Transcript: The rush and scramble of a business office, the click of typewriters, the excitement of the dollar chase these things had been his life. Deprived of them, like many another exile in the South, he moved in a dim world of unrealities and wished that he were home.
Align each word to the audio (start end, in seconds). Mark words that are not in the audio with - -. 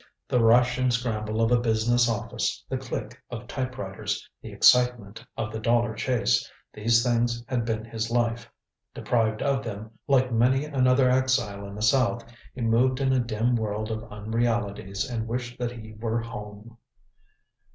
The 0.27 0.39
rush 0.43 0.79
and 0.79 0.91
scramble 0.91 1.43
of 1.43 1.51
a 1.51 1.59
business 1.59 2.09
office, 2.09 2.65
the 2.67 2.77
click 2.79 3.21
of 3.29 3.45
typewriters, 3.45 4.27
the 4.41 4.51
excitement 4.51 5.23
of 5.37 5.51
the 5.51 5.59
dollar 5.59 5.93
chase 5.93 6.51
these 6.73 7.03
things 7.03 7.43
had 7.47 7.65
been 7.65 7.85
his 7.85 8.09
life. 8.09 8.49
Deprived 8.95 9.43
of 9.43 9.63
them, 9.63 9.91
like 10.07 10.31
many 10.33 10.65
another 10.65 11.07
exile 11.07 11.67
in 11.67 11.75
the 11.75 11.83
South, 11.83 12.25
he 12.55 12.61
moved 12.61 12.99
in 12.99 13.13
a 13.13 13.19
dim 13.19 13.53
world 13.55 13.91
of 13.91 14.01
unrealities 14.11 15.07
and 15.07 15.27
wished 15.27 15.59
that 15.59 15.71
he 15.71 15.93
were 15.93 16.19
home. 16.21 16.79